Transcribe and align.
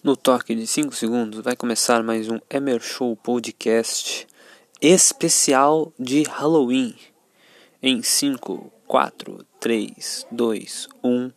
No 0.00 0.16
toque 0.16 0.54
de 0.54 0.64
5 0.64 0.94
segundos 0.94 1.40
vai 1.40 1.56
começar 1.56 2.04
mais 2.04 2.30
um 2.30 2.38
Emer 2.48 2.80
Show 2.80 3.16
Podcast 3.16 4.28
especial 4.80 5.92
de 5.98 6.22
Halloween. 6.22 6.94
Em 7.82 8.00
5, 8.00 8.72
4, 8.86 9.44
3, 9.58 10.24
2, 10.30 10.88
1, 11.02 11.32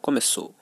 começou. 0.00 0.54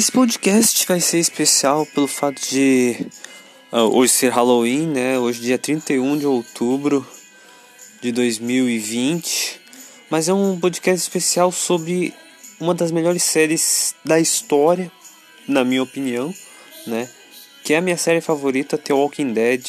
Esse 0.00 0.12
podcast 0.12 0.86
vai 0.86 0.98
ser 0.98 1.18
especial 1.18 1.84
pelo 1.84 2.06
fato 2.06 2.40
de 2.48 3.06
uh, 3.70 3.80
hoje 3.94 4.14
ser 4.14 4.32
Halloween, 4.32 4.86
né? 4.86 5.18
Hoje 5.18 5.42
dia 5.42 5.58
31 5.58 6.16
de 6.16 6.24
outubro 6.26 7.06
de 8.00 8.10
2020. 8.10 9.60
Mas 10.08 10.26
é 10.26 10.32
um 10.32 10.58
podcast 10.58 11.02
especial 11.02 11.52
sobre 11.52 12.14
uma 12.58 12.74
das 12.74 12.90
melhores 12.90 13.22
séries 13.22 13.94
da 14.02 14.18
história, 14.18 14.90
na 15.46 15.64
minha 15.64 15.82
opinião, 15.82 16.34
né? 16.86 17.06
Que 17.62 17.74
é 17.74 17.76
a 17.76 17.82
minha 17.82 17.98
série 17.98 18.22
favorita, 18.22 18.78
The 18.78 18.94
Walking 18.94 19.34
Dead. 19.34 19.62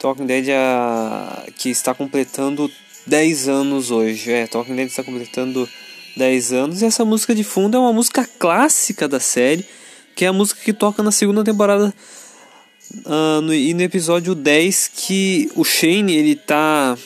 The 0.00 0.06
Walking 0.06 0.26
Dead 0.26 0.48
é 0.50 0.58
a... 0.58 1.46
que 1.56 1.70
está 1.70 1.94
completando 1.94 2.70
10 3.06 3.48
anos 3.48 3.90
hoje. 3.90 4.30
É, 4.30 4.46
The 4.46 4.58
Walking 4.58 4.76
Dead 4.76 4.88
está 4.88 5.02
completando 5.02 5.66
10 6.16 6.52
anos. 6.52 6.82
E 6.82 6.84
essa 6.84 7.04
música 7.04 7.34
de 7.34 7.44
fundo 7.44 7.76
é 7.76 7.80
uma 7.80 7.92
música 7.92 8.28
clássica 8.38 9.08
da 9.08 9.20
série, 9.20 9.64
que 10.14 10.24
é 10.24 10.28
a 10.28 10.32
música 10.32 10.60
que 10.62 10.72
toca 10.72 11.02
na 11.02 11.12
segunda 11.12 11.44
temporada 11.44 11.94
uh, 13.06 13.40
no, 13.40 13.54
e 13.54 13.72
no 13.74 13.82
episódio 13.82 14.34
10 14.34 14.90
que 14.94 15.50
o 15.54 15.64
Shane 15.64 16.14
ele 16.14 16.36
tá 16.36 16.96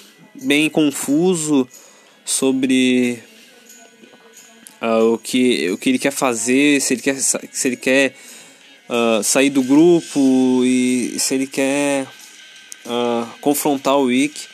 bem 0.42 0.68
confuso 0.68 1.68
sobre 2.24 3.22
uh, 4.80 5.12
o, 5.12 5.18
que, 5.18 5.70
o 5.70 5.78
que 5.78 5.90
ele 5.90 5.98
quer 5.98 6.12
fazer, 6.12 6.80
se 6.80 6.94
ele 6.94 7.02
quer, 7.02 7.16
se 7.16 7.68
ele 7.68 7.76
quer 7.76 8.14
uh, 8.88 9.22
sair 9.22 9.50
do 9.50 9.62
grupo 9.62 10.62
e 10.64 11.16
se 11.18 11.34
ele 11.34 11.46
quer 11.46 12.06
confrontar 13.40 13.96
o 13.96 14.04
Wick. 14.04 14.53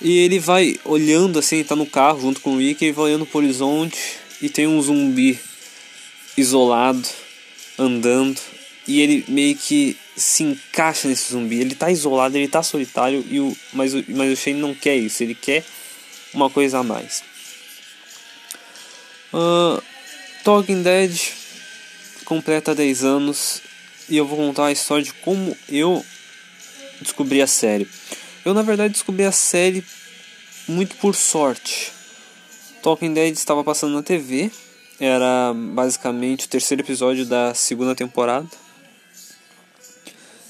E 0.00 0.18
ele 0.18 0.38
vai 0.38 0.76
olhando 0.84 1.38
assim, 1.38 1.62
tá 1.62 1.76
no 1.76 1.86
carro 1.86 2.20
junto 2.20 2.40
com 2.40 2.54
o 2.54 2.58
Rick, 2.58 2.84
ele 2.84 2.92
vai 2.92 3.06
olhando 3.06 3.26
pro 3.26 3.38
horizonte 3.38 3.98
e 4.40 4.48
tem 4.48 4.66
um 4.66 4.80
zumbi 4.80 5.38
isolado 6.36 7.06
andando 7.78 8.40
e 8.86 9.00
ele 9.00 9.24
meio 9.28 9.54
que 9.56 9.96
se 10.16 10.42
encaixa 10.42 11.06
nesse 11.06 11.32
zumbi. 11.32 11.60
Ele 11.60 11.74
tá 11.74 11.90
isolado, 11.90 12.36
ele 12.36 12.48
tá 12.48 12.62
solitário 12.62 13.24
e 13.28 13.40
o 13.40 13.56
mas 13.72 13.94
o 13.94 14.04
mas 14.08 14.32
o 14.32 14.36
Shane 14.36 14.60
não 14.60 14.74
quer 14.74 14.96
isso, 14.96 15.22
ele 15.22 15.34
quer 15.34 15.64
uma 16.32 16.48
coisa 16.48 16.78
a 16.78 16.82
mais. 16.82 17.22
Uh, 19.32 19.82
Talking 20.42 20.82
Dead 20.82 21.16
completa 22.24 22.74
10 22.74 23.04
anos 23.04 23.62
e 24.08 24.16
eu 24.16 24.26
vou 24.26 24.36
contar 24.36 24.66
a 24.66 24.72
história 24.72 25.04
de 25.04 25.12
como 25.12 25.56
eu 25.68 26.04
descobri 27.00 27.40
a 27.40 27.46
série. 27.46 27.88
Eu 28.44 28.54
na 28.54 28.62
verdade 28.62 28.94
descobri 28.94 29.24
a 29.24 29.32
série 29.32 29.84
muito 30.68 30.96
por 30.96 31.14
sorte. 31.14 31.92
Talking 32.82 33.12
Dead 33.12 33.32
estava 33.32 33.62
passando 33.62 33.94
na 33.94 34.02
TV, 34.02 34.50
era 34.98 35.52
basicamente 35.54 36.46
o 36.46 36.48
terceiro 36.48 36.82
episódio 36.82 37.26
da 37.26 37.54
segunda 37.54 37.94
temporada. 37.94 38.48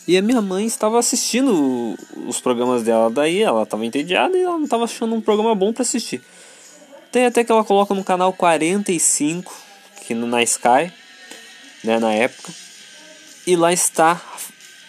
E 0.07 0.17
a 0.17 0.23
minha 0.23 0.41
mãe 0.41 0.67
estava 0.67 0.99
assistindo 0.99 1.97
os 2.27 2.41
programas 2.41 2.83
dela, 2.83 3.11
daí 3.11 3.43
ela 3.43 3.63
estava 3.63 3.85
entediada 3.87 4.37
e 4.37 4.43
ela 4.43 4.57
não 4.57 4.65
estava 4.65 4.85
achando 4.85 5.15
um 5.15 5.21
programa 5.21 5.55
bom 5.55 5.73
para 5.73 5.83
assistir. 5.83 6.21
Tem 7.13 7.27
até 7.27 7.45
que 7.45 7.53
ela 7.53 7.65
coloca 7.65 7.95
no 7.95 8.05
canal 8.05 8.33
45, 8.33 9.55
que 10.07 10.15
na 10.15 10.43
Sky, 10.43 10.93
né, 11.85 11.99
na 11.99 12.13
época. 12.13 12.53
E 13.47 13.57
lá 13.57 13.73
está 13.73 14.21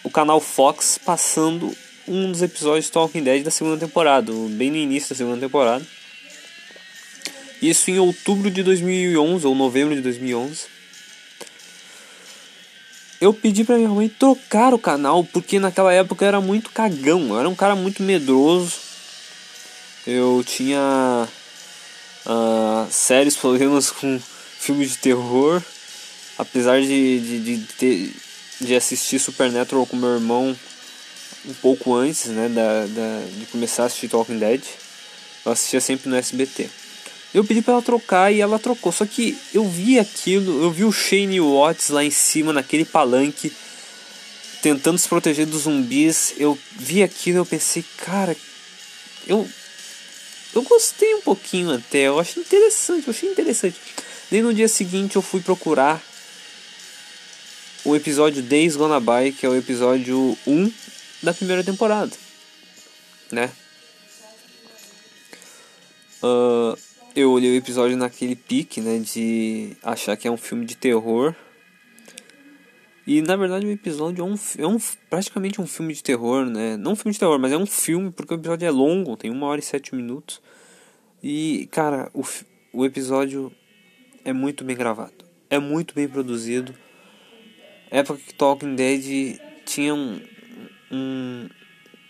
o 0.04 0.10
canal 0.10 0.40
Fox 0.40 0.98
passando 0.98 1.72
um 2.06 2.30
dos 2.30 2.42
episódios 2.42 2.86
de 2.86 2.92
Talking 2.92 3.22
Dead 3.22 3.42
da 3.42 3.50
segunda 3.50 3.78
temporada, 3.78 4.32
bem 4.50 4.70
no 4.70 4.76
início 4.76 5.10
da 5.10 5.16
segunda 5.16 5.40
temporada. 5.40 5.84
Isso 7.60 7.90
em 7.90 7.98
outubro 7.98 8.50
de 8.50 8.62
2011 8.62 9.46
ou 9.46 9.54
novembro 9.54 9.94
de 9.94 10.00
2011. 10.00 10.72
Eu 13.20 13.32
pedi 13.32 13.62
pra 13.62 13.76
minha 13.76 13.88
mãe 13.88 14.08
trocar 14.08 14.74
o 14.74 14.78
canal 14.78 15.22
porque 15.22 15.60
naquela 15.60 15.92
época 15.92 16.24
eu 16.24 16.28
era 16.28 16.40
muito 16.40 16.70
cagão, 16.70 17.28
eu 17.28 17.38
era 17.38 17.48
um 17.48 17.54
cara 17.54 17.76
muito 17.76 18.02
medroso. 18.02 18.74
Eu 20.04 20.42
tinha 20.44 21.28
uh, 22.26 22.90
sérios 22.90 23.36
problemas 23.36 23.92
com 23.92 24.20
filmes 24.58 24.90
de 24.90 24.98
terror. 24.98 25.62
Apesar 26.36 26.80
de, 26.80 27.20
de, 27.20 27.38
de, 27.40 27.66
ter, 27.74 28.12
de 28.60 28.74
assistir 28.74 29.20
Supernatural 29.20 29.86
com 29.86 29.96
meu 29.96 30.14
irmão 30.14 30.56
um 31.46 31.54
pouco 31.54 31.94
antes 31.94 32.26
né, 32.26 32.48
da, 32.48 32.86
da, 32.86 33.24
de 33.38 33.46
começar 33.46 33.84
a 33.84 33.86
assistir 33.86 34.08
Talking 34.08 34.38
Dead. 34.38 34.62
Eu 35.44 35.52
assistia 35.52 35.80
sempre 35.80 36.08
no 36.08 36.16
SBT. 36.16 36.68
Eu 37.34 37.44
pedi 37.44 37.62
para 37.62 37.74
ela 37.74 37.82
trocar 37.82 38.32
e 38.32 38.40
ela 38.40 38.58
trocou. 38.58 38.92
Só 38.92 39.06
que 39.06 39.36
eu 39.52 39.68
vi 39.68 39.98
aquilo, 39.98 40.62
eu 40.62 40.70
vi 40.70 40.84
o 40.84 40.92
Shane 40.92 41.40
Watts 41.40 41.88
lá 41.88 42.04
em 42.04 42.10
cima 42.10 42.52
naquele 42.52 42.84
palanque 42.84 43.52
tentando 44.60 44.98
se 44.98 45.08
proteger 45.08 45.46
dos 45.46 45.62
zumbis. 45.62 46.34
Eu 46.38 46.56
vi 46.76 47.02
aquilo 47.02 47.38
e 47.38 47.40
eu 47.40 47.46
pensei, 47.46 47.84
cara, 47.98 48.36
eu 49.26 49.48
eu 50.54 50.62
gostei 50.62 51.14
um 51.14 51.22
pouquinho 51.22 51.72
até, 51.72 52.08
eu 52.08 52.20
achei 52.20 52.42
interessante, 52.42 53.08
eu 53.08 53.14
achei 53.14 53.30
interessante. 53.30 53.76
Daí 54.30 54.42
no 54.42 54.52
dia 54.52 54.68
seguinte 54.68 55.16
eu 55.16 55.22
fui 55.22 55.40
procurar 55.40 56.00
o 57.84 57.96
episódio 57.96 58.42
Days 58.42 58.76
Gonna 58.76 59.00
By, 59.00 59.32
que 59.32 59.46
é 59.46 59.48
o 59.48 59.56
episódio 59.56 60.36
1 60.46 60.70
da 61.22 61.32
primeira 61.32 61.62
temporada, 61.62 62.12
né? 63.30 63.50
Uh, 66.22 66.76
eu 67.14 67.30
olhei 67.30 67.50
o 67.52 67.56
episódio 67.56 67.96
naquele 67.96 68.34
pique, 68.34 68.80
né, 68.80 68.98
de 68.98 69.76
achar 69.82 70.16
que 70.16 70.26
é 70.26 70.30
um 70.30 70.36
filme 70.36 70.64
de 70.64 70.76
terror. 70.76 71.34
E 73.06 73.20
na 73.20 73.36
verdade 73.36 73.66
o 73.66 73.70
episódio 73.70 74.22
é 74.22 74.24
um, 74.24 74.34
é 74.58 74.66
um 74.66 74.78
praticamente 75.10 75.60
um 75.60 75.66
filme 75.66 75.92
de 75.92 76.02
terror, 76.02 76.46
né? 76.46 76.76
Não 76.76 76.92
um 76.92 76.96
filme 76.96 77.12
de 77.12 77.18
terror, 77.18 77.38
mas 77.38 77.50
é 77.50 77.58
um 77.58 77.66
filme 77.66 78.12
porque 78.12 78.32
o 78.32 78.36
episódio 78.36 78.66
é 78.66 78.70
longo, 78.70 79.16
tem 79.16 79.30
uma 79.30 79.46
hora 79.48 79.60
e 79.60 79.64
sete 79.64 79.94
minutos. 79.94 80.40
E 81.20 81.68
cara, 81.72 82.10
o, 82.14 82.22
o 82.72 82.86
episódio 82.86 83.52
é 84.24 84.32
muito 84.32 84.62
bem 84.64 84.76
gravado, 84.76 85.24
é 85.50 85.58
muito 85.58 85.94
bem 85.94 86.08
produzido. 86.08 86.74
Época 87.90 88.20
que 88.24 88.34
Talking 88.34 88.76
Dead 88.76 89.38
tinha 89.66 89.94
um, 89.94 90.20
um, 90.92 91.48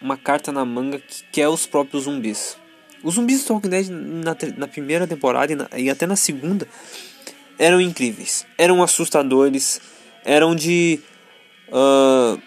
uma 0.01 0.17
carta 0.17 0.51
na 0.51 0.65
manga 0.65 1.01
que, 1.31 1.41
é 1.41 1.49
os 1.49 1.67
próprios 1.67 2.05
zumbis. 2.05 2.57
Os 3.03 3.15
zumbis 3.15 3.41
de 3.41 3.47
Talking 3.47 3.69
Dead 3.69 3.89
na, 3.89 4.37
na 4.57 4.69
primeira 4.69 5.07
temporada 5.07 5.53
e, 5.53 5.57
na, 5.57 5.69
e 5.77 5.89
até 5.89 6.07
na 6.07 6.17
segunda 6.17 6.67
eram 7.59 7.81
incríveis, 7.81 8.45
eram 8.59 8.83
assustadores, 8.83 9.81
eram 10.25 10.55
de, 10.55 11.01
uh, 11.69 12.41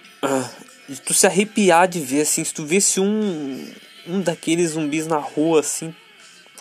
de 0.90 1.02
tu 1.02 1.14
se 1.14 1.26
arrepiar 1.26 1.88
de 1.88 2.00
ver 2.00 2.22
assim, 2.22 2.44
se 2.44 2.54
tu 2.54 2.66
visse 2.66 3.00
um, 3.00 3.66
um 4.08 4.20
daqueles 4.22 4.72
zumbis 4.72 5.08
na 5.08 5.18
rua 5.18 5.62
assim, 5.62 5.96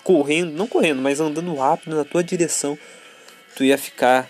correndo, 0.04 0.52
não 0.52 0.66
correndo, 0.66 1.02
mas 1.02 1.18
andando 1.18 1.54
rápido 1.54 1.96
na 1.96 2.04
tua 2.04 2.22
direção, 2.22 2.78
tu 3.56 3.64
ia 3.64 3.78
ficar 3.78 4.28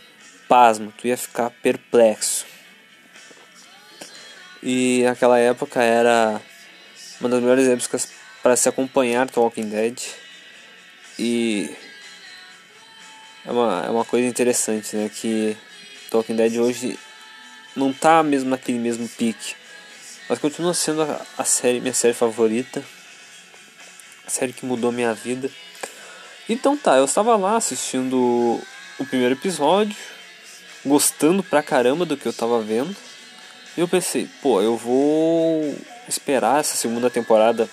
pasmo, 0.49 0.93
tu 0.96 1.06
ia 1.06 1.17
ficar 1.17 1.50
perplexo. 1.50 2.46
E 4.64 5.02
naquela 5.05 5.38
época 5.38 5.82
era 5.82 6.40
uma 7.20 7.28
das 7.28 7.40
melhores 7.40 7.69
épocas 7.69 8.08
para 8.43 8.56
se 8.56 8.66
acompanhar 8.66 9.28
Talking 9.28 9.69
Dead. 9.69 10.00
E 11.19 11.69
é 13.44 13.52
uma, 13.52 13.84
é 13.87 13.90
uma 13.90 14.06
coisa 14.06 14.26
interessante, 14.26 14.96
né? 14.96 15.11
Que 15.14 15.55
Talking 16.11 16.34
Dead 16.34 16.56
hoje 16.56 16.99
não 17.76 17.93
tá 17.93 18.22
mesmo 18.22 18.49
naquele 18.49 18.78
mesmo 18.78 19.06
pique. 19.06 19.55
Mas 20.31 20.38
continua 20.38 20.72
sendo 20.72 21.02
a, 21.02 21.20
a 21.37 21.44
série, 21.44 21.78
minha 21.78 21.93
série 21.93 22.14
favorita. 22.14 22.82
A 24.26 24.31
série 24.31 24.55
que 24.55 24.64
mudou 24.64 24.90
minha 24.90 25.12
vida. 25.12 25.50
Então 26.49 26.75
tá, 26.75 26.96
eu 26.96 27.05
estava 27.05 27.37
lá 27.37 27.56
assistindo 27.56 28.17
o 28.99 29.05
primeiro 29.05 29.34
episódio. 29.34 29.94
gostando 30.82 31.43
pra 31.43 31.62
caramba 31.62 32.06
do 32.06 32.17
que 32.17 32.26
eu 32.26 32.32
tava 32.32 32.62
vendo. 32.62 32.96
E 33.76 33.81
eu 33.81 33.88
pensei, 33.88 34.29
pô, 34.41 34.62
eu 34.62 34.76
vou 34.76 35.76
esperar 36.09 36.61
essa 36.61 36.76
segunda 36.76 37.11
temporada. 37.11 37.69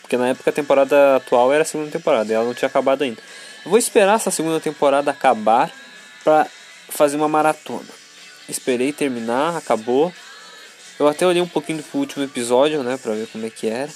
Porque 0.00 0.16
na 0.16 0.28
época 0.28 0.50
a 0.50 0.52
temporada 0.52 1.16
atual 1.16 1.52
era 1.52 1.62
a 1.62 1.66
segunda 1.66 1.90
temporada 1.90 2.30
e 2.30 2.34
ela 2.34 2.44
não 2.44 2.54
tinha 2.54 2.68
acabado 2.68 3.02
ainda. 3.02 3.20
Eu 3.64 3.70
vou 3.70 3.78
esperar 3.78 4.16
essa 4.16 4.30
segunda 4.30 4.60
temporada 4.60 5.10
acabar 5.10 5.72
pra 6.24 6.46
fazer 6.88 7.16
uma 7.16 7.28
maratona. 7.28 7.88
Esperei 8.48 8.92
terminar, 8.92 9.56
acabou. 9.56 10.12
Eu 10.98 11.08
até 11.08 11.26
olhei 11.26 11.40
um 11.40 11.48
pouquinho 11.48 11.82
pro 11.82 12.00
último 12.00 12.24
episódio, 12.24 12.82
né, 12.82 12.96
pra 12.96 13.14
ver 13.14 13.26
como 13.28 13.46
é 13.46 13.50
que 13.50 13.68
era. 13.68 13.90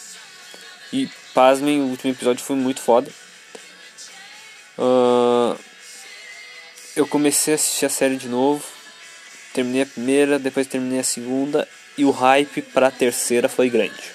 E 0.93 1.09
pasmem, 1.35 1.81
o 1.81 1.87
último 1.87 2.13
episódio 2.13 2.45
foi 2.45 2.57
muito 2.57 2.81
foda. 2.81 3.11
Uh, 4.79 5.59
eu 6.95 7.07
comecei 7.07 7.55
a 7.55 7.57
assistir 7.57 7.87
a 7.87 7.91
série 7.91 8.17
de 8.17 8.29
novo. 8.29 8.76
Terminei 9.57 9.83
a 9.83 9.87
primeira, 9.87 10.39
depois 10.39 10.67
terminei 10.67 10.99
a 10.99 11.03
segunda. 11.03 11.67
E 11.97 12.05
o 12.05 12.11
hype 12.11 12.61
pra 12.61 12.91
terceira 12.91 13.49
foi 13.49 13.71
grande. 13.71 14.15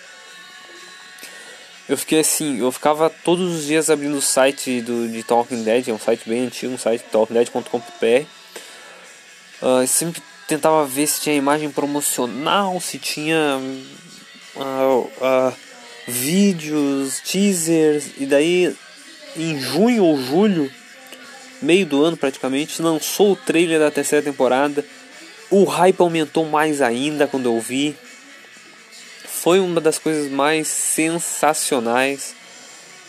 Eu 1.89 1.97
fiquei 1.97 2.19
assim, 2.19 2.59
eu 2.59 2.71
ficava 2.71 3.09
todos 3.09 3.55
os 3.55 3.65
dias 3.65 3.89
abrindo 3.89 4.15
o 4.15 4.21
site 4.21 4.81
do, 4.81 5.09
de 5.09 5.23
Talking 5.23 5.63
Dead, 5.63 5.87
é 5.87 5.91
um 5.91 5.97
site 5.97 6.29
bem 6.29 6.45
antigo, 6.45 6.75
um 6.75 6.77
site 6.77 7.03
talkingdead.com.br. 7.11 8.25
Uh, 9.63 9.87
sempre 9.87 10.21
tentava 10.47 10.85
ver 10.85 11.07
se 11.07 11.21
tinha 11.21 11.35
imagem 11.35 11.71
promocional, 11.71 12.79
se 12.79 12.99
tinha 12.99 13.59
uh, 14.55 14.61
uh, 14.61 15.53
vídeos, 16.07 17.19
teasers, 17.19 18.11
e 18.19 18.27
daí 18.27 18.75
em 19.35 19.59
junho 19.59 20.03
ou 20.03 20.21
julho, 20.21 20.71
meio 21.63 21.85
do 21.87 22.03
ano 22.03 22.15
praticamente, 22.15 22.79
lançou 22.79 23.31
o 23.31 23.35
trailer 23.35 23.79
da 23.79 23.89
terceira 23.89 24.23
temporada. 24.23 24.85
O 25.51 25.65
hype 25.65 25.99
aumentou 25.99 26.45
mais 26.45 26.81
ainda 26.81 27.27
quando 27.27 27.45
eu 27.47 27.59
vi. 27.59 27.95
Foi 29.25 29.59
uma 29.59 29.81
das 29.81 29.99
coisas 29.99 30.31
mais 30.31 30.67
sensacionais 30.67 32.33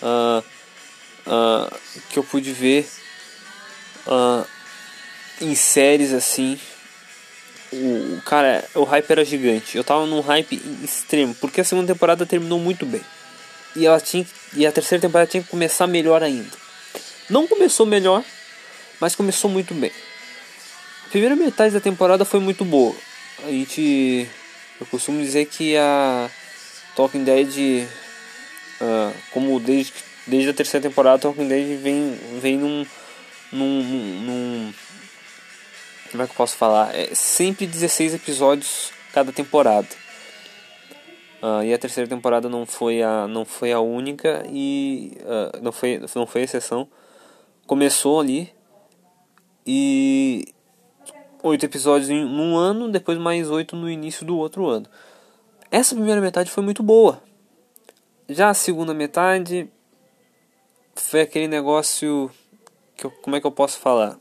uh, 0.02 0.44
uh, 1.24 1.78
que 2.10 2.18
eu 2.18 2.24
pude 2.24 2.52
ver 2.52 2.88
uh, 4.06 4.44
em 5.40 5.54
séries 5.54 6.12
assim. 6.12 6.58
O, 7.72 8.20
cara, 8.26 8.64
o 8.74 8.82
hype 8.82 9.10
era 9.10 9.24
gigante. 9.24 9.76
Eu 9.76 9.84
tava 9.84 10.04
num 10.04 10.20
hype 10.20 10.60
extremo, 10.82 11.34
porque 11.36 11.60
a 11.60 11.64
segunda 11.64 11.92
temporada 11.92 12.26
terminou 12.26 12.58
muito 12.58 12.84
bem. 12.84 13.02
E 13.76 13.86
ela 13.86 14.00
tinha 14.00 14.26
e 14.54 14.66
a 14.66 14.72
terceira 14.72 15.00
temporada 15.00 15.30
tinha 15.30 15.42
que 15.42 15.48
começar 15.48 15.86
melhor 15.86 16.22
ainda. 16.22 16.50
Não 17.30 17.46
começou 17.46 17.86
melhor, 17.86 18.22
mas 19.00 19.14
começou 19.14 19.48
muito 19.48 19.72
bem. 19.74 19.92
A 21.12 21.18
primeira 21.20 21.36
metade 21.36 21.74
da 21.74 21.80
temporada 21.80 22.24
foi 22.24 22.40
muito 22.40 22.64
boa. 22.64 22.96
A 23.44 23.50
gente 23.50 24.26
eu 24.80 24.86
costumo 24.86 25.20
dizer 25.20 25.44
que 25.44 25.76
a 25.76 26.30
Talking 26.96 27.22
Dead 27.22 27.86
uh, 28.80 29.14
como 29.30 29.60
desde 29.60 29.92
desde 30.26 30.48
a 30.48 30.54
terceira 30.54 30.88
temporada 30.88 31.18
Talking 31.18 31.46
Dead 31.46 31.78
vem 31.78 32.18
vem 32.40 32.56
num 32.56 32.86
num, 33.52 33.82
num 34.22 34.74
como 36.10 36.22
é 36.22 36.26
que 36.26 36.32
eu 36.32 36.36
posso 36.36 36.56
falar? 36.56 36.94
É 36.94 37.14
sempre 37.14 37.66
16 37.66 38.14
episódios 38.14 38.90
cada 39.12 39.30
temporada. 39.32 39.88
Uh, 41.42 41.62
e 41.62 41.74
a 41.74 41.78
terceira 41.78 42.08
temporada 42.08 42.48
não 42.48 42.64
foi 42.64 43.02
a, 43.02 43.28
não 43.28 43.44
foi 43.44 43.70
a 43.70 43.80
única 43.80 44.42
e 44.48 45.18
uh, 45.20 45.62
não, 45.62 45.72
foi, 45.72 46.00
não 46.14 46.26
foi 46.26 46.40
exceção. 46.40 46.88
Começou 47.66 48.18
ali 48.18 48.50
e 49.66 50.54
oito 51.42 51.64
episódios 51.64 52.10
em 52.10 52.24
um 52.24 52.56
ano, 52.56 52.90
depois 52.90 53.18
mais 53.18 53.50
oito 53.50 53.76
no 53.76 53.90
início 53.90 54.24
do 54.24 54.36
outro 54.36 54.66
ano. 54.68 54.86
Essa 55.70 55.94
primeira 55.94 56.20
metade 56.20 56.50
foi 56.50 56.62
muito 56.62 56.82
boa. 56.82 57.22
Já 58.28 58.50
a 58.50 58.54
segunda 58.54 58.94
metade 58.94 59.68
foi 60.94 61.22
aquele 61.22 61.48
negócio 61.48 62.30
que 62.96 63.06
eu, 63.06 63.10
como 63.10 63.36
é 63.36 63.40
que 63.40 63.46
eu 63.46 63.52
posso 63.52 63.78
falar? 63.78 64.18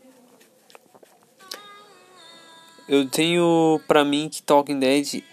Eu 2.88 3.08
tenho 3.10 3.80
pra 3.88 4.04
mim 4.04 4.28
que 4.28 4.42
Talking 4.42 4.80
Dead 4.80 5.24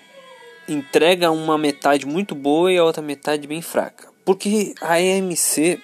entrega 0.69 1.31
uma 1.31 1.57
metade 1.57 2.07
muito 2.07 2.35
boa 2.35 2.71
e 2.71 2.77
a 2.77 2.85
outra 2.85 3.03
metade 3.03 3.47
bem 3.47 3.63
fraca. 3.63 4.09
Porque 4.25 4.75
a 4.81 4.95
AMC, 4.95 5.81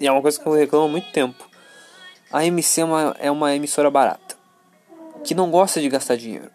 e 0.00 0.06
é 0.06 0.10
uma 0.10 0.20
coisa 0.20 0.40
que 0.40 0.46
eu 0.46 0.52
reclamo 0.52 0.86
há 0.86 0.88
muito 0.88 1.10
tempo, 1.12 1.48
a 2.32 2.40
AMC 2.40 2.80
é 2.80 2.84
uma, 2.84 3.16
é 3.20 3.30
uma 3.30 3.54
emissora 3.54 3.90
barata, 3.90 4.23
que 5.24 5.34
não 5.34 5.50
gosta 5.50 5.80
de 5.80 5.88
gastar 5.88 6.16
dinheiro. 6.16 6.50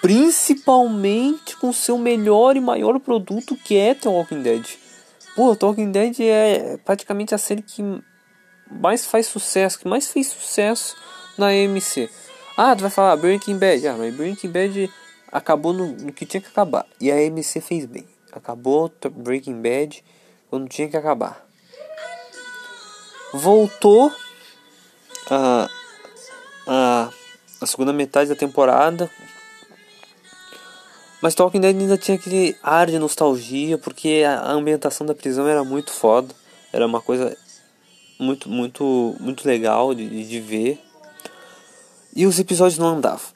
Principalmente 0.00 1.56
com 1.56 1.72
seu 1.72 1.98
melhor 1.98 2.56
e 2.56 2.60
maior 2.60 2.98
produto 3.00 3.56
que 3.56 3.76
é 3.76 3.94
The 3.94 4.08
Walking 4.08 4.42
Dead. 4.42 4.64
Pô, 5.34 5.54
The 5.54 5.66
Walking 5.66 5.90
Dead 5.90 6.20
é 6.20 6.76
praticamente 6.84 7.34
a 7.34 7.38
série 7.38 7.62
que 7.62 7.82
mais 8.70 9.04
faz 9.04 9.26
sucesso, 9.26 9.78
que 9.78 9.88
mais 9.88 10.10
fez 10.10 10.28
sucesso 10.28 10.96
na 11.36 11.48
AMC. 11.48 12.08
Ah, 12.56 12.74
tu 12.76 12.82
vai 12.82 12.90
falar 12.90 13.16
Breaking 13.16 13.58
Bad. 13.58 13.88
Ah, 13.88 13.96
mas 13.96 14.14
Breaking 14.14 14.50
Bad 14.50 14.90
acabou 15.32 15.72
no, 15.72 15.88
no, 15.88 16.12
que 16.12 16.26
tinha 16.26 16.40
que 16.40 16.48
acabar. 16.48 16.86
E 17.00 17.10
a 17.10 17.14
AMC 17.14 17.60
fez 17.60 17.86
bem. 17.86 18.06
Acabou 18.32 18.92
Breaking 19.10 19.60
Bad 19.60 20.04
quando 20.48 20.68
tinha 20.68 20.88
que 20.88 20.96
acabar. 20.96 21.46
Voltou 23.32 24.12
a, 25.30 25.70
a, 26.66 27.10
a 27.60 27.66
segunda 27.66 27.92
metade 27.92 28.30
da 28.30 28.36
temporada. 28.36 29.10
Mas 31.20 31.34
Talking 31.34 31.60
Dead 31.60 31.76
ainda 31.76 31.98
tinha 31.98 32.16
aquele 32.16 32.56
ar 32.62 32.86
de 32.86 32.98
nostalgia, 32.98 33.76
porque 33.76 34.22
a 34.26 34.52
ambientação 34.52 35.06
da 35.06 35.14
prisão 35.14 35.46
era 35.46 35.62
muito 35.62 35.92
foda. 35.92 36.34
Era 36.72 36.86
uma 36.86 37.00
coisa 37.00 37.36
muito, 38.18 38.48
muito, 38.48 39.16
muito 39.20 39.46
legal 39.46 39.94
de, 39.94 40.26
de 40.26 40.40
ver. 40.40 40.80
E 42.16 42.26
os 42.26 42.38
episódios 42.38 42.78
não 42.78 42.88
andavam. 42.88 43.28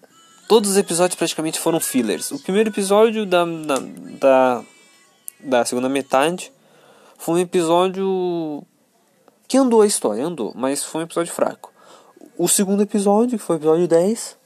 Todos 0.48 0.70
os 0.70 0.76
episódios 0.76 1.16
praticamente 1.16 1.58
foram 1.58 1.80
fillers. 1.80 2.30
O 2.30 2.38
primeiro 2.38 2.70
episódio 2.70 3.26
da, 3.26 3.44
da, 3.44 3.78
da, 4.20 4.64
da 5.40 5.64
segunda 5.64 5.88
metade 5.88 6.52
foi 7.18 7.34
um 7.34 7.38
episódio 7.38 8.62
que 9.46 9.56
andou 9.56 9.82
a 9.82 9.86
história, 9.86 10.24
andou, 10.24 10.52
mas 10.54 10.82
foi 10.82 11.02
um 11.02 11.04
episódio 11.04 11.32
fraco. 11.32 11.73
O 12.36 12.48
segundo 12.48 12.82
episódio, 12.82 13.38
que 13.38 13.44
foi 13.44 13.56
o 13.56 13.58
episódio 13.58 13.86
10, 13.86 14.36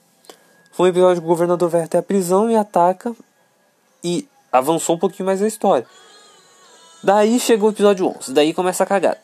foi 0.72 0.88
um 0.88 0.90
episódio 0.90 1.22
que 1.22 1.26
o 1.26 1.30
governador 1.30 1.70
vai 1.70 1.82
até 1.82 1.96
a 1.96 2.02
prisão 2.02 2.50
e 2.50 2.54
ataca 2.54 3.16
e 4.04 4.28
avançou 4.52 4.96
um 4.96 4.98
pouquinho 4.98 5.24
mais 5.24 5.42
a 5.42 5.46
história. 5.46 5.86
Daí 7.02 7.40
chegou 7.40 7.70
o 7.70 7.72
episódio 7.72 8.06
11, 8.06 8.34
daí 8.34 8.52
começa 8.52 8.82
a 8.84 8.86
cagada. 8.86 9.20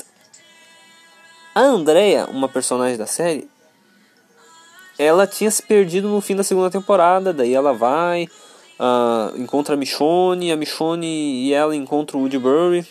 A 1.55 1.61
Andrea, 1.61 2.27
uma 2.31 2.49
personagem 2.49 2.97
da 2.97 3.07
série, 3.07 3.51
ela 4.99 5.27
tinha 5.27 5.51
se 5.51 5.63
perdido 5.63 6.09
no 6.09 6.23
fim 6.23 6.35
da 6.35 6.43
segunda 6.43 6.71
temporada, 6.71 7.35
daí 7.35 7.53
ela 7.53 7.75
vai, 7.75 8.25
uh, 8.81 9.37
encontra 9.37 9.75
a 9.75 9.77
Michonne, 9.77 10.51
a 10.51 10.57
Michonne 10.57 11.07
e 11.07 11.53
ela 11.53 11.77
encontram 11.77 12.21
o 12.21 12.23
Woodbury, 12.23 12.87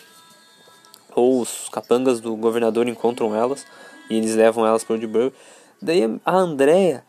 ou 1.16 1.40
os 1.40 1.68
capangas 1.68 2.20
do 2.20 2.36
governador 2.36 2.86
encontram 2.86 3.34
elas, 3.34 3.66
e 4.08 4.16
eles 4.16 4.36
levam 4.36 4.64
elas 4.64 4.84
para 4.84 4.94
o 4.94 4.96
Woodbury. 4.96 5.32
Daí 5.80 6.02
a 6.24 6.36
Andrea, 6.36 7.04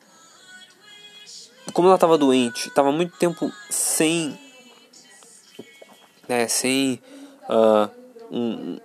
como 1.73 1.87
ela 1.87 1.95
estava 1.95 2.17
doente, 2.17 2.67
estava 2.67 2.91
muito 2.91 3.17
tempo 3.17 3.51
sem, 3.69 4.37
né, 6.27 6.47
sem, 6.47 7.01
uh, 7.49 7.89
um, 8.31 8.79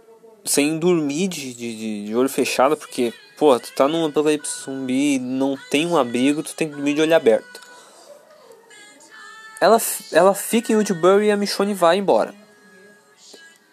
sem 0.45 0.79
dormir 0.79 1.29
de, 1.29 1.55
de, 1.55 2.07
de 2.07 2.15
olho 2.15 2.29
fechado, 2.29 2.77
porque 2.77 3.13
Pô, 3.41 3.59
tu 3.59 3.73
tá 3.73 3.89
num 3.89 4.05
apocalipse 4.05 4.65
zumbi, 4.67 5.19
não 5.19 5.57
tem 5.71 5.87
um 5.87 5.97
abrigo, 5.97 6.43
tu 6.43 6.55
tem 6.55 6.69
que 6.69 6.75
dormir 6.75 6.93
de 6.93 7.01
olho 7.01 7.17
aberto. 7.17 7.59
Ela, 9.59 9.79
ela 10.13 10.35
fica 10.35 10.71
em 10.71 10.77
Woodbury 10.77 11.29
e 11.29 11.31
a 11.31 11.39
Michonne 11.39 11.73
vai 11.73 11.97
embora. 11.97 12.35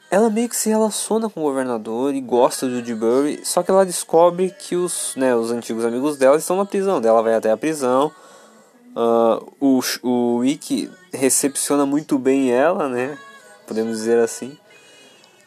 Ela 0.10 0.30
meio 0.30 0.48
que 0.48 0.56
se 0.56 0.70
relaciona 0.70 1.30
com 1.30 1.42
o 1.42 1.44
governador 1.44 2.16
e 2.16 2.22
gosta 2.22 2.68
de 2.68 2.76
Woodbury, 2.76 3.42
só 3.44 3.62
que 3.62 3.70
ela 3.70 3.86
descobre 3.86 4.52
que 4.52 4.76
os, 4.76 5.16
né, 5.18 5.36
os 5.36 5.52
antigos 5.52 5.84
amigos 5.84 6.18
dela 6.18 6.38
estão 6.38 6.56
na 6.56 6.66
prisão. 6.66 7.02
Ela 7.04 7.22
vai 7.22 7.36
até 7.36 7.52
a 7.52 7.58
prisão. 7.58 8.12
Uh, 8.96 9.54
o, 9.60 9.80
o 10.02 10.38
Wiki 10.38 10.90
recepciona 11.14 11.86
muito 11.86 12.18
bem 12.18 12.52
ela, 12.52 12.88
né? 12.88 13.18
Podemos 13.68 13.98
dizer 13.98 14.18
assim. 14.20 14.58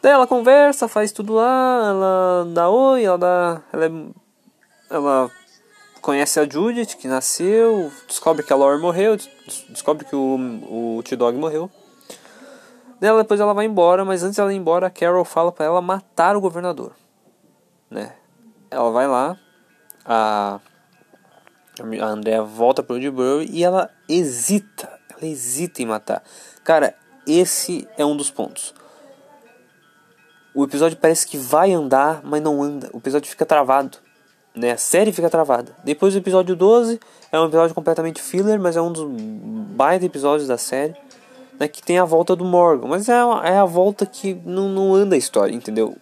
Daí 0.01 0.13
ela 0.13 0.27
conversa, 0.27 0.87
faz 0.87 1.11
tudo 1.11 1.33
lá, 1.33 1.89
ela 1.89 2.47
dá 2.53 2.69
oi, 2.69 3.03
ela 3.03 3.17
dá. 3.17 3.61
Ela, 3.73 3.85
é, 3.85 3.91
ela 4.89 5.31
conhece 6.01 6.39
a 6.39 6.47
Judith, 6.47 6.97
que 6.97 7.07
nasceu, 7.07 7.91
descobre 8.07 8.43
que 8.43 8.53
a 8.53 8.55
Lore 8.55 8.79
morreu, 8.79 9.17
descobre 9.69 10.05
que 10.05 10.15
o, 10.15 10.97
o 10.97 11.03
T-Dog 11.03 11.37
morreu. 11.37 11.69
Depois 13.01 13.39
ela 13.39 13.53
vai 13.55 13.65
embora, 13.65 14.05
mas 14.05 14.21
antes 14.21 14.37
ela 14.37 14.53
ir 14.53 14.57
embora, 14.57 14.85
a 14.85 14.89
Carol 14.91 15.25
fala 15.25 15.51
para 15.51 15.65
ela 15.65 15.81
matar 15.81 16.37
o 16.37 16.41
governador. 16.41 16.91
Né? 17.89 18.13
Ela 18.69 18.91
vai 18.91 19.07
lá, 19.07 19.35
a, 20.05 20.59
A 21.99 22.05
Andrea 22.05 22.43
volta 22.43 22.83
pro 22.83 22.95
Woodbury 22.95 23.49
e 23.51 23.63
ela 23.63 23.89
hesita. 24.07 24.87
Ela 25.17 25.25
hesita 25.25 25.81
em 25.81 25.87
matar. 25.87 26.21
Cara, 26.63 26.95
esse 27.25 27.87
é 27.97 28.05
um 28.05 28.15
dos 28.15 28.29
pontos. 28.29 28.71
O 30.53 30.63
episódio 30.63 30.97
parece 30.97 31.25
que 31.25 31.37
vai 31.37 31.73
andar, 31.73 32.21
mas 32.23 32.41
não 32.41 32.61
anda. 32.61 32.87
O 32.93 32.97
episódio 32.97 33.27
fica 33.27 33.47
travado. 33.47 33.97
Né? 34.53 34.73
A 34.73 34.77
série 34.77 35.11
fica 35.11 35.29
travada. 35.29 35.75
Depois 35.83 36.13
do 36.13 36.19
episódio 36.19 36.55
12 36.55 36.99
é 37.31 37.39
um 37.39 37.45
episódio 37.45 37.73
completamente 37.73 38.21
filler, 38.21 38.59
mas 38.59 38.77
é 38.77 38.81
um 38.81 38.91
dos 38.91 39.07
baita 39.75 40.05
episódios 40.05 40.47
da 40.47 40.57
série. 40.57 40.95
Né? 41.61 41.67
Que 41.67 41.83
tem 41.83 41.99
a 41.99 42.05
volta 42.05 42.35
do 42.35 42.43
Morgan. 42.43 42.87
Mas 42.87 43.07
é, 43.07 43.13
é 43.13 43.57
a 43.57 43.65
volta 43.65 44.03
que 44.03 44.33
não, 44.43 44.67
não 44.67 44.95
anda 44.95 45.13
a 45.13 45.17
história, 45.17 45.53
entendeu? 45.53 45.95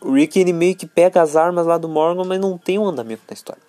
O 0.00 0.12
Rick 0.12 0.40
ele 0.40 0.52
meio 0.52 0.74
que 0.74 0.86
pega 0.86 1.20
as 1.20 1.36
armas 1.36 1.66
lá 1.66 1.76
do 1.76 1.90
Morgan, 1.90 2.24
mas 2.24 2.40
não 2.40 2.56
tem 2.56 2.78
um 2.78 2.86
andamento 2.86 3.20
na 3.28 3.34
história. 3.34 3.60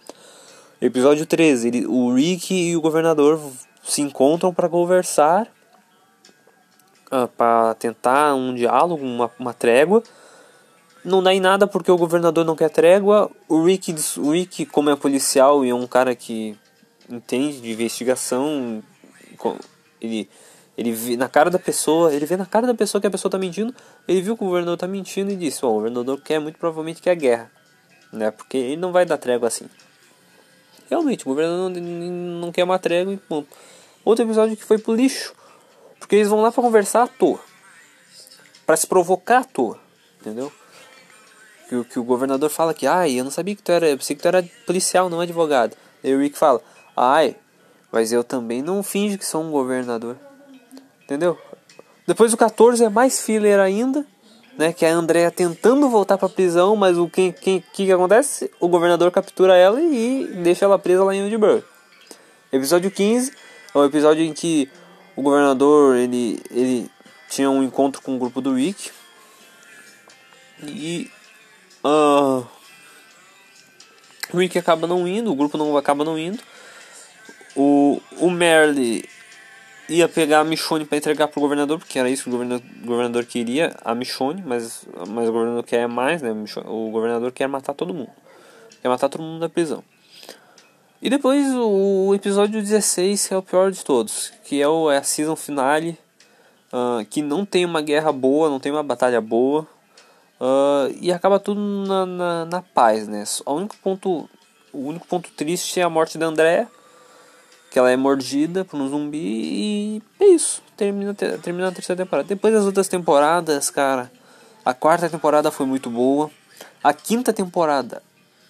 Episódio 0.80 1.26
13, 1.26 1.68
ele, 1.68 1.86
o 1.88 2.14
Rick 2.14 2.54
e 2.54 2.78
o 2.78 2.80
governador 2.80 3.38
se 3.84 4.02
encontram 4.02 4.54
para 4.54 4.70
conversar, 4.70 5.44
uh, 7.12 7.16
ah, 7.24 7.28
para 7.28 7.74
tentar 7.76 8.34
um 8.34 8.54
diálogo, 8.54 9.04
uma, 9.04 9.30
uma 9.38 9.54
trégua. 9.54 10.04
Não 11.04 11.22
dá 11.22 11.34
em 11.34 11.42
nada 11.42 11.68
porque 11.68 11.92
o 11.92 11.98
governador 11.98 12.46
não 12.46 12.56
quer 12.56 12.70
trégua. 12.70 13.30
O 13.50 13.62
Rick, 13.64 13.94
o 14.20 14.32
Rick, 14.32 14.66
como 14.68 14.90
é 14.90 14.96
policial 14.96 15.66
e 15.66 15.70
é 15.70 15.76
um 15.76 15.88
cara 15.88 16.16
que 16.16 16.58
entende 17.10 17.60
de 17.60 17.72
investigação, 17.72 18.82
ele 20.00 20.30
ele 20.78 20.92
vê 20.92 21.16
na 21.16 21.30
cara 21.30 21.50
da 21.50 21.58
pessoa, 21.58 22.14
ele 22.14 22.26
vê 22.26 22.36
na 22.36 22.46
cara 22.46 22.68
da 22.68 22.74
pessoa 22.74 23.00
que 23.00 23.08
a 23.08 23.12
pessoa 23.12 23.30
está 23.30 23.38
mentindo, 23.38 23.74
ele 24.08 24.22
viu 24.22 24.36
que 24.36 24.44
o 24.44 24.48
governador 24.48 24.74
está 24.74 24.88
mentindo 24.88 25.32
e 25.32 25.36
disse: 25.36 25.66
oh, 25.66 25.70
o 25.70 25.74
governador 25.76 26.20
quer 26.22 26.40
muito 26.40 26.58
provavelmente 26.58 27.02
quer 27.02 27.16
guerra, 27.16 27.52
né? 28.12 28.32
Porque 28.32 28.58
ele 28.58 28.78
não 28.78 28.92
vai 28.92 29.06
dar 29.06 29.18
trégua 29.18 29.48
assim. 29.48 29.66
Realmente, 30.90 31.24
o 31.24 31.30
governador 31.30 31.70
não, 31.70 31.82
não 32.42 32.52
quer 32.52 32.64
uma 32.64 32.78
trégua 32.78 33.14
e 33.14 33.18
ponto. 33.18 33.48
Outro 34.04 34.26
episódio 34.26 34.56
que 34.56 34.64
foi 34.64 34.78
pro 34.78 34.94
lixo, 34.94 35.34
porque 36.00 36.16
eles 36.16 36.28
vão 36.28 36.42
lá 36.42 36.52
para 36.52 36.62
conversar 36.62 37.04
à 37.04 37.08
toa, 37.08 37.40
para 38.66 38.76
se 38.76 38.86
provocar 38.86 39.40
à 39.40 39.44
toa, 39.44 39.80
entendeu? 40.20 40.52
Que, 41.68 41.84
que 41.86 42.00
o 42.00 42.04
governador 42.04 42.50
fala 42.50 42.74
que, 42.74 42.86
ai, 42.86 43.20
eu 43.20 43.24
não 43.24 43.32
sabia 43.32 43.56
que 43.56 43.64
tu 43.64 43.72
era, 43.72 43.90
eu 43.90 43.98
pensei 43.98 44.16
que 44.16 44.22
tu 44.22 44.28
era 44.28 44.48
policial, 44.68 45.10
não 45.10 45.20
advogado. 45.20 45.76
Aí 46.04 46.14
o 46.14 46.20
Rick 46.20 46.38
fala, 46.38 46.62
ai, 46.96 47.36
mas 47.92 48.12
eu 48.12 48.24
também 48.24 48.62
não 48.62 48.84
finjo 48.84 49.18
que 49.18 49.26
sou 49.26 49.42
um 49.42 49.50
governador. 49.50 50.18
Entendeu? 51.06 51.38
Depois 52.08 52.34
o 52.34 52.38
14 52.38 52.84
é 52.84 52.90
mais 52.90 53.22
filler 53.22 53.60
ainda, 53.60 54.06
né? 54.58 54.74
Que 54.74 54.86
é 54.86 54.92
a 54.92 54.96
Andrea 54.96 55.32
tentando 55.32 55.88
voltar 55.88 56.18
pra 56.18 56.28
prisão, 56.28 56.76
mas 56.76 56.98
o 56.98 57.08
que, 57.08 57.32
que, 57.32 57.64
que, 57.74 57.92
acontece? 57.92 58.52
O 58.60 58.68
governador 58.68 59.12
captura 59.12 59.56
ela 59.56 59.80
e 59.80 60.26
deixa 60.44 60.66
ela 60.66 60.80
presa 60.80 61.04
lá 61.04 61.16
em 61.16 61.28
Edinburgh. 61.28 61.64
Episódio 62.52 62.90
15 62.90 63.32
é 63.74 63.78
o 63.78 63.86
episódio 63.86 64.24
em 64.24 64.34
que 64.34 64.70
o 65.16 65.22
governador 65.22 65.96
ele, 65.96 66.42
ele 66.50 66.90
tinha 67.30 67.50
um 67.50 67.64
encontro 67.64 68.02
com 68.02 68.16
o 68.16 68.20
grupo 68.20 68.42
do 68.42 68.56
Rick. 68.56 68.92
E 70.64 71.12
uh, 71.84 72.46
o 74.34 74.38
Rick 74.38 74.58
acaba 74.58 74.88
não 74.88 75.08
indo, 75.08 75.32
o 75.32 75.36
grupo 75.36 75.58
não 75.58 75.78
acaba 75.78 76.04
não 76.04 76.18
indo. 76.18 76.40
O, 77.56 78.02
o 78.20 78.30
Merle 78.30 79.08
ia 79.88 80.08
pegar 80.08 80.40
a 80.40 80.44
Michonne 80.44 80.86
para 80.86 80.98
entregar 80.98 81.28
pro 81.28 81.42
governador, 81.42 81.80
porque 81.80 82.00
era 82.00 82.10
isso 82.10 82.24
que 82.24 82.30
o 82.30 82.32
governador, 82.32 82.66
governador 82.84 83.26
queria, 83.26 83.76
a 83.84 83.94
Michonne, 83.94 84.44
mas, 84.46 84.88
mas 85.08 85.30
o 85.30 85.32
governador 85.32 85.64
quer 85.64 85.88
mais, 85.88 86.22
né? 86.22 86.32
O 86.66 86.90
governador 86.90 87.32
quer 87.32 87.48
matar 87.48 87.74
todo 87.74 87.94
mundo. 87.94 88.12
Quer 88.82 88.90
matar 88.90 89.10
todo 89.10 89.24
mundo 89.24 89.40
da 89.40 89.50
prisão. 89.50 89.84
E 91.02 91.10
depois 91.10 91.54
o 91.54 92.14
episódio 92.16 92.62
16, 92.62 93.28
que 93.28 93.34
é 93.34 93.38
o 93.38 93.42
pior 93.42 93.72
de 93.72 93.84
todos, 93.84 94.32
que 94.44 94.62
é, 94.62 94.68
o, 94.68 94.90
é 94.90 94.98
a 94.98 95.04
season 95.04 95.36
finale, 95.36 95.98
uh, 96.74 97.06
que 97.06 97.22
não 97.22 97.46
tem 97.46 97.66
uma 97.66 97.82
guerra 97.82 98.12
boa, 98.12 98.50
não 98.50 98.60
tem 98.60 98.72
uma 98.72 98.82
batalha 98.82 99.22
boa, 99.22 99.68
uh, 100.40 100.96
e 101.00 101.12
acaba 101.12 101.40
tudo 101.40 101.60
na, 101.60 102.06
na, 102.06 102.46
na, 102.46 102.62
paz, 102.62 103.08
né? 103.08 103.24
O 103.46 103.54
único 103.54 103.76
ponto, 103.84 104.30
o 104.74 104.88
único 104.88 105.06
ponto 105.06 105.30
triste 105.32 105.80
é 105.80 105.84
a 105.84 105.90
morte 105.90 106.18
da 106.18 106.26
Andrea, 106.26 106.68
que 107.76 107.80
ela 107.80 107.92
é 107.92 107.98
mordida 107.98 108.64
por 108.64 108.80
um 108.80 108.88
zumbi 108.88 109.18
e 109.18 110.02
é 110.18 110.28
isso. 110.28 110.64
Termina, 110.78 111.14
termina 111.14 111.68
a 111.68 111.72
terceira 111.74 112.06
temporada. 112.06 112.26
Depois 112.26 112.54
das 112.54 112.64
outras 112.64 112.88
temporadas, 112.88 113.70
cara, 113.70 114.10
a 114.64 114.74
quarta 114.74 115.10
temporada 115.10 115.52
foi 115.52 115.66
muito 115.66 115.90
boa. 115.90 116.32
A 116.82 116.94
quinta 116.94 117.34
temporada 117.34 118.02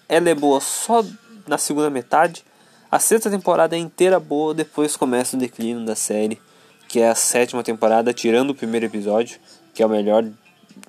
ela 0.08 0.30
é 0.30 0.34
boa 0.34 0.60
só 0.60 1.04
na 1.44 1.58
segunda 1.58 1.90
metade. 1.90 2.44
A 2.88 3.00
sexta 3.00 3.28
temporada 3.28 3.74
é 3.74 3.80
inteira 3.80 4.20
boa, 4.20 4.54
depois 4.54 4.96
começa 4.96 5.36
o 5.36 5.40
declínio 5.40 5.84
da 5.84 5.96
série, 5.96 6.40
que 6.86 7.00
é 7.00 7.08
a 7.08 7.16
sétima 7.16 7.64
temporada, 7.64 8.14
tirando 8.14 8.50
o 8.50 8.54
primeiro 8.54 8.86
episódio, 8.86 9.40
que 9.74 9.82
é 9.82 9.86
o 9.86 9.88
melhor, 9.88 10.24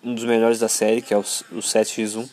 um 0.04 0.14
dos 0.14 0.26
melhores 0.26 0.60
da 0.60 0.70
série, 0.70 1.02
que 1.02 1.12
é 1.12 1.18
o, 1.18 1.22
o 1.22 1.58
7x1. 1.58 2.30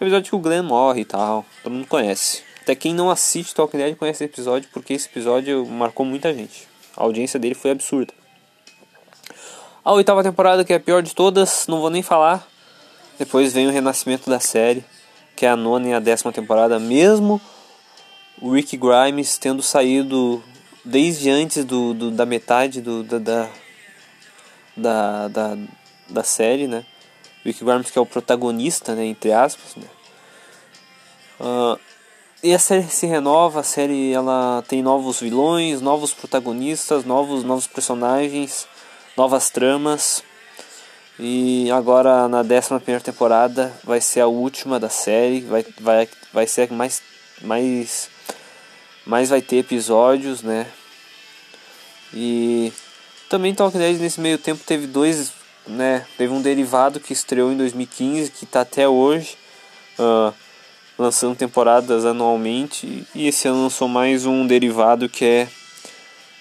O 0.00 0.04
episódio 0.04 0.30
que 0.30 0.34
o 0.34 0.40
Glenn 0.40 0.64
morre 0.64 1.02
e 1.02 1.04
tal, 1.04 1.46
todo 1.62 1.72
mundo 1.72 1.86
conhece. 1.86 2.42
Até 2.64 2.74
quem 2.74 2.94
não 2.94 3.10
assiste 3.10 3.54
Talking 3.54 3.76
Dead 3.76 3.94
conhece 3.94 4.24
esse 4.24 4.32
episódio, 4.32 4.70
porque 4.72 4.94
esse 4.94 5.06
episódio 5.06 5.66
marcou 5.66 6.06
muita 6.06 6.32
gente. 6.32 6.66
A 6.96 7.02
audiência 7.02 7.38
dele 7.38 7.54
foi 7.54 7.72
absurda. 7.72 8.14
A 9.84 9.92
oitava 9.92 10.22
temporada, 10.22 10.64
que 10.64 10.72
é 10.72 10.76
a 10.76 10.80
pior 10.80 11.02
de 11.02 11.14
todas, 11.14 11.66
não 11.68 11.82
vou 11.82 11.90
nem 11.90 12.02
falar. 12.02 12.48
Depois 13.18 13.52
vem 13.52 13.66
o 13.66 13.70
renascimento 13.70 14.30
da 14.30 14.40
série, 14.40 14.82
que 15.36 15.44
é 15.44 15.50
a 15.50 15.56
nona 15.56 15.88
e 15.88 15.92
a 15.92 16.00
décima 16.00 16.32
temporada, 16.32 16.78
mesmo 16.78 17.38
o 18.40 18.50
Rick 18.50 18.78
Grimes 18.78 19.36
tendo 19.36 19.62
saído 19.62 20.42
desde 20.82 21.28
antes 21.28 21.66
do, 21.66 21.92
do 21.92 22.10
da 22.10 22.24
metade 22.24 22.80
do, 22.80 23.02
da, 23.02 23.18
da, 23.18 23.48
da, 24.74 25.28
da, 25.28 25.58
da 26.08 26.22
série, 26.24 26.66
né? 26.66 26.82
Rick 27.44 27.62
Grimes 27.62 27.90
que 27.90 27.98
é 27.98 28.00
o 28.00 28.06
protagonista, 28.06 28.94
né, 28.94 29.04
entre 29.04 29.32
aspas, 29.32 29.76
né? 29.76 29.86
Uh, 31.38 31.78
e 32.44 32.52
a 32.52 32.58
série 32.58 32.86
se 32.90 33.06
renova, 33.06 33.60
a 33.60 33.62
série 33.62 34.12
ela 34.12 34.62
tem 34.68 34.82
novos 34.82 35.18
vilões, 35.18 35.80
novos 35.80 36.12
protagonistas, 36.12 37.02
novos 37.02 37.42
novos 37.42 37.66
personagens, 37.66 38.68
novas 39.16 39.48
tramas. 39.48 40.22
E 41.18 41.70
agora 41.70 42.28
na 42.28 42.40
11 42.40 42.80
primeira 42.82 43.00
temporada 43.00 43.72
vai 43.82 43.98
ser 43.98 44.20
a 44.20 44.26
última 44.26 44.78
da 44.78 44.90
série, 44.90 45.40
vai 45.40 45.64
vai 45.80 46.08
vai 46.34 46.46
ser 46.46 46.70
mais 46.70 47.00
mais 47.40 48.10
mais 49.06 49.30
vai 49.30 49.40
ter 49.40 49.56
episódios, 49.56 50.42
né? 50.42 50.66
E 52.12 52.70
também 53.30 53.54
Talking 53.54 53.78
Dead 53.78 53.98
nesse 53.98 54.20
meio 54.20 54.36
tempo 54.36 54.62
teve 54.66 54.86
dois, 54.86 55.32
né? 55.66 56.04
Teve 56.18 56.34
um 56.34 56.42
derivado 56.42 57.00
que 57.00 57.14
estreou 57.14 57.50
em 57.50 57.56
2015 57.56 58.30
que 58.32 58.44
está 58.44 58.60
até 58.60 58.86
hoje. 58.86 59.38
Uh, 59.98 60.43
lançando 60.98 61.36
temporadas 61.36 62.04
anualmente 62.04 63.04
e 63.14 63.26
esse 63.26 63.48
ano 63.48 63.64
lançou 63.64 63.88
mais 63.88 64.26
um 64.26 64.46
derivado 64.46 65.08
que 65.08 65.24
é 65.24 65.48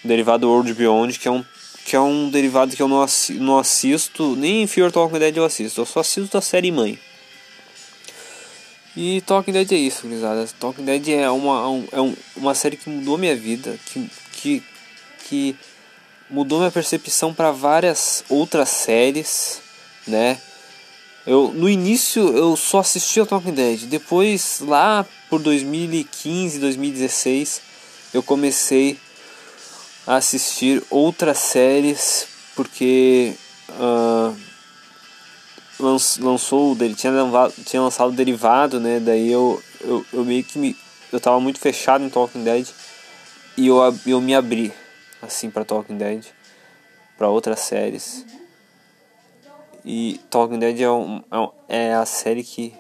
derivado 0.04 0.50
World 0.50 0.74
Beyond 0.74 1.18
que 1.18 1.28
é 1.28 1.32
um 1.32 1.44
que 1.86 1.96
é 1.98 2.00
um 2.00 2.30
derivado 2.30 2.76
que 2.76 2.82
eu 2.82 2.88
não 2.88 3.02
assisto, 3.02 3.44
não 3.44 3.58
assisto 3.60 4.36
nem 4.36 4.64
em 4.64 4.68
Fear 4.68 4.92
Talking 4.92 5.20
Dead 5.20 5.36
eu 5.36 5.46
assisto 5.46 5.82
eu 5.82 5.86
só 5.86 6.00
assisto 6.00 6.38
a 6.38 6.42
série 6.42 6.72
mãe. 6.72 7.00
E 8.96 9.22
Talking 9.22 9.52
Dead 9.52 9.72
é 9.72 9.76
isso 9.76 10.04
gurizada. 10.04 10.48
Talking 10.60 10.86
Dead 10.86 11.10
é 11.10 11.30
uma 11.30 11.84
é 11.92 12.00
um, 12.00 12.16
uma 12.36 12.54
série 12.54 12.78
que 12.78 12.90
mudou 12.90 13.18
minha 13.18 13.36
vida 13.36 13.78
que 13.88 14.10
que, 14.34 14.64
que 15.28 15.56
mudou 16.30 16.60
minha 16.60 16.72
percepção 16.72 17.34
para 17.34 17.52
várias 17.52 18.24
outras 18.30 18.70
séries 18.70 19.62
né 20.08 20.40
eu, 21.26 21.52
no 21.54 21.70
início 21.70 22.22
eu 22.36 22.56
só 22.56 22.80
assistia 22.80 23.26
Talking 23.26 23.54
Dead. 23.54 23.82
Depois, 23.84 24.60
lá 24.62 25.06
por 25.30 25.42
2015, 25.42 26.60
2016, 26.60 27.62
eu 28.14 28.22
comecei 28.22 28.98
a 30.06 30.16
assistir 30.16 30.84
outras 30.90 31.38
séries 31.38 32.28
porque 32.56 33.34
uh, 33.70 34.36
lançou, 36.20 36.76
ele 36.80 36.94
tinha, 36.94 37.14
tinha 37.66 37.82
lançado 37.82 38.10
o 38.10 38.16
derivado, 38.16 38.80
né? 38.80 39.00
Daí 39.00 39.32
eu, 39.32 39.62
eu, 39.82 40.06
eu 40.14 40.26
meio 40.26 40.44
que 40.44 40.60
me, 40.60 40.76
eu 41.12 41.20
tava 41.20 41.40
muito 41.40 41.60
fechado 41.60 42.04
em 42.04 42.10
Talking 42.10 42.44
Dead 42.44 42.68
e 43.58 43.68
eu, 43.68 43.78
eu 44.06 44.20
me 44.20 44.36
abri 44.36 44.74
assim 45.22 45.50
para 45.50 45.64
Talking 45.64 45.98
Dead, 45.98 46.26
para 47.18 47.30
outras 47.30 47.62
séries. 47.62 48.26
E 49.86 50.20
Talking 50.30 50.60
Dead 50.60 50.80
é, 50.80 50.90
um, 50.90 51.22
é, 51.68 51.88
é 51.88 51.94
a 51.94 52.06
série 52.06 52.44
que, 52.44 52.74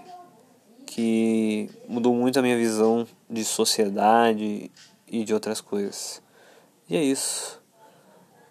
que 0.86 1.70
mudou 1.88 2.14
muito 2.14 2.40
a 2.40 2.42
minha 2.42 2.58
visão 2.58 3.06
de 3.30 3.44
sociedade 3.44 4.72
e 5.08 5.24
de 5.24 5.34
outras 5.34 5.60
coisas. 5.60 6.22
E 6.90 6.96
é 6.96 7.04
isso. 7.04 7.62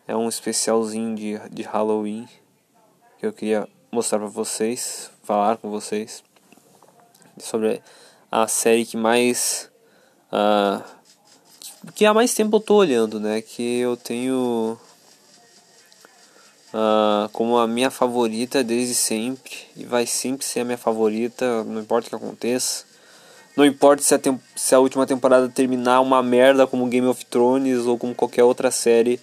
É 0.07 0.17
um 0.17 0.29
especialzinho 0.29 1.15
de, 1.15 1.39
de 1.51 1.63
Halloween 1.63 2.29
que 3.19 3.27
eu 3.27 3.33
queria 3.33 3.69
mostrar 3.91 4.19
para 4.19 4.29
vocês, 4.29 5.11
falar 5.23 5.57
com 5.57 5.71
vocês 5.71 6.25
sobre 7.39 7.83
a 8.31 8.47
série 8.49 8.85
que 8.85 8.97
mais 8.97 9.71
uh, 10.33 10.83
que 11.95 12.07
há 12.07 12.15
mais 12.15 12.33
tempo 12.35 12.57
eu 12.57 12.61
tô 12.61 12.77
olhando, 12.77 13.19
né? 13.19 13.41
Que 13.41 13.79
eu 13.79 13.97
tenho 13.97 14.79
uh, 16.73 17.29
como 17.31 17.59
a 17.59 17.67
minha 17.67 17.91
favorita 17.91 18.65
desde 18.65 18.95
sempre 18.95 19.53
e 19.77 19.85
vai 19.85 20.07
sempre 20.07 20.45
ser 20.45 20.61
a 20.61 20.65
minha 20.65 20.79
favorita, 20.79 21.65
não 21.65 21.81
importa 21.81 22.07
o 22.07 22.11
que 22.11 22.17
aconteça. 22.17 22.85
Não 23.55 23.67
importa 23.67 24.03
se 24.03 24.15
a, 24.15 24.21
se 24.57 24.75
a 24.75 24.79
última 24.79 25.07
temporada 25.07 25.49
terminar 25.49 26.01
uma 26.01 26.23
merda 26.23 26.67
como 26.67 26.87
Game 26.87 27.07
of 27.07 27.25
Thrones 27.27 27.81
ou 27.81 27.99
como 27.99 28.15
qualquer 28.15 28.45
outra 28.45 28.71
série 28.71 29.21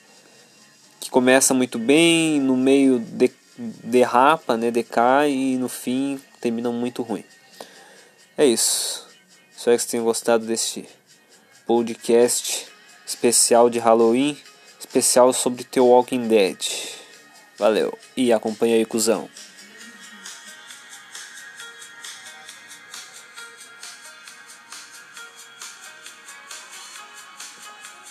que 1.00 1.10
começa 1.10 1.54
muito 1.54 1.80
bem, 1.80 2.40
no 2.40 2.56
meio 2.56 3.00
de, 3.00 3.32
derrapa, 3.58 4.56
né, 4.56 4.70
decai 4.70 5.32
e 5.32 5.58
no 5.58 5.68
fim 5.68 6.20
termina 6.40 6.72
muito 6.72 7.02
ruim. 7.02 7.24
É 8.38 8.46
isso. 8.46 9.08
Espero 9.50 9.76
que 9.76 9.82
vocês 9.82 9.86
tenham 9.86 10.06
gostado 10.06 10.46
deste 10.46 10.88
podcast 11.66 12.68
especial 13.06 13.70
de 13.70 13.80
Halloween, 13.80 14.38
especial 14.80 15.34
sobre 15.34 15.64
The 15.64 15.82
Walking 15.82 16.28
Dead. 16.28 16.99
Valeu 17.60 17.94
e 18.16 18.32
acompanha 18.32 18.76
aí, 18.76 18.86
cuzão. 18.86 19.30